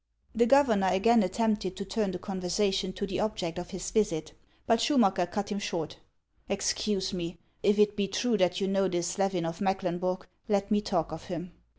[0.33, 4.33] The governor again attempted to turn the conversation to the object of his visit.
[4.65, 5.97] But Schumacker cut him short."
[6.49, 10.81] Excuse me; if it be true that you know this Levin of Mecklenburg, let me
[10.81, 11.51] talk of him.